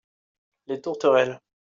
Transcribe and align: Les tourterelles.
Les 0.65 0.81
tourterelles. 0.81 1.39